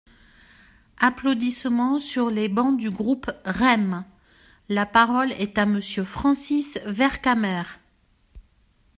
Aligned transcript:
(Applaudissements 0.97 1.99
sur 1.99 2.31
les 2.31 2.47
bancs 2.49 2.75
du 2.79 2.89
groupe 2.89 3.29
REM.) 3.45 4.03
La 4.67 4.87
parole 4.87 5.31
est 5.33 5.59
à 5.59 5.67
Monsieur 5.67 6.03
Francis 6.05 6.79
Vercamer. 6.87 7.61